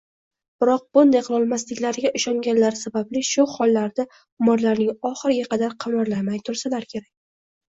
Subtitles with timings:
[0.61, 7.11] Biroq bunday qilolmasliklariga ishonganlari sababli shu hollarida umrlarining oxiriga qadar qimirlamay tursalar kerak.